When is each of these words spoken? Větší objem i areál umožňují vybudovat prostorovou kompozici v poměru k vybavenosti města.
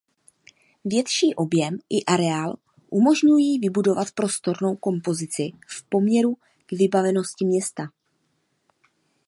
Větší 0.85 1.35
objem 1.35 1.77
i 1.89 2.05
areál 2.05 2.55
umožňují 2.89 3.59
vybudovat 3.59 4.11
prostorovou 4.11 4.75
kompozici 4.75 5.51
v 5.67 5.83
poměru 5.89 6.35
k 6.65 6.71
vybavenosti 6.71 7.45
města. 7.45 7.89